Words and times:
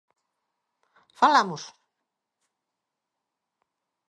Falamos? 1.19 1.63